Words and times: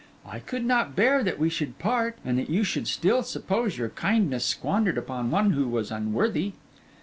I 0.25 0.39
could 0.39 0.65
not 0.65 0.95
bear 0.95 1.21
that 1.23 1.37
we 1.37 1.47
should 1.47 1.77
part, 1.77 2.17
and 2.25 2.39
that 2.39 2.49
you 2.49 2.63
should 2.63 2.87
still 2.87 3.21
suppose 3.21 3.77
your 3.77 3.89
kindness 3.89 4.43
squandered 4.45 4.97
upon 4.97 5.29
one 5.29 5.51
who 5.51 5.67
was 5.67 5.91
unworthy. 5.91 6.53